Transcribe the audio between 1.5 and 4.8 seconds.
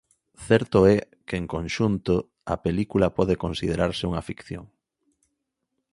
conxunto, a película pode considerarse unha ficción.